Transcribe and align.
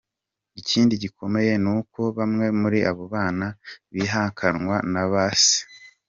Ikindi 0.59 0.93
gikomeye 1.03 1.53
ni 1.63 1.69
uko 1.77 1.99
bamwe 2.17 2.45
muri 2.61 2.79
abo 2.89 3.03
bana 3.13 3.47
bihakanwa 3.93 4.75
na 4.93 5.03
ba 5.11 5.25
se. 5.43 5.57